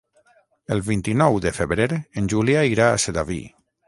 [0.75, 1.87] El vint-i-nou de febrer
[2.21, 3.39] en Julià irà a Sedaví.